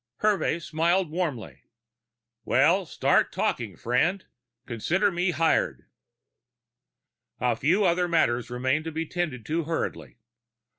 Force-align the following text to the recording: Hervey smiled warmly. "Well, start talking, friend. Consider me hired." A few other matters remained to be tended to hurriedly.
Hervey 0.21 0.57
smiled 0.57 1.11
warmly. 1.11 1.65
"Well, 2.43 2.87
start 2.87 3.31
talking, 3.31 3.75
friend. 3.77 4.25
Consider 4.65 5.11
me 5.11 5.29
hired." 5.29 5.85
A 7.39 7.55
few 7.55 7.85
other 7.85 8.07
matters 8.07 8.49
remained 8.49 8.85
to 8.85 8.91
be 8.91 9.05
tended 9.05 9.45
to 9.45 9.65
hurriedly. 9.65 10.17